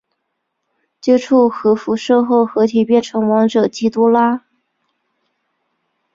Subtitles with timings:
[0.99, 4.43] 接触核辐射后合体变成王者基多拉。